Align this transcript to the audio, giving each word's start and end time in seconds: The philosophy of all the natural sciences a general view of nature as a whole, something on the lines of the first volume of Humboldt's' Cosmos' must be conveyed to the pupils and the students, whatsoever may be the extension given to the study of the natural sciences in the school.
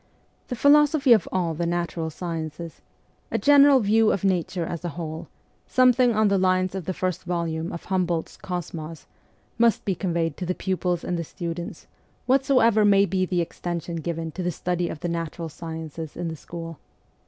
The 0.47 0.55
philosophy 0.55 1.13
of 1.13 1.29
all 1.31 1.53
the 1.53 1.67
natural 1.67 2.09
sciences 2.09 2.81
a 3.29 3.37
general 3.37 3.81
view 3.81 4.11
of 4.11 4.23
nature 4.23 4.65
as 4.65 4.83
a 4.83 4.89
whole, 4.89 5.27
something 5.67 6.15
on 6.15 6.27
the 6.27 6.39
lines 6.39 6.73
of 6.73 6.85
the 6.85 6.93
first 6.95 7.23
volume 7.23 7.71
of 7.71 7.83
Humboldt's' 7.85 8.35
Cosmos' 8.51 9.05
must 9.59 9.85
be 9.85 9.93
conveyed 9.93 10.37
to 10.37 10.45
the 10.47 10.55
pupils 10.55 11.03
and 11.03 11.19
the 11.19 11.23
students, 11.23 11.85
whatsoever 12.25 12.83
may 12.83 13.05
be 13.05 13.27
the 13.27 13.41
extension 13.41 13.97
given 13.97 14.31
to 14.31 14.41
the 14.41 14.49
study 14.49 14.89
of 14.89 15.01
the 15.01 15.07
natural 15.07 15.49
sciences 15.49 16.17
in 16.17 16.29
the 16.29 16.35
school. 16.35 16.79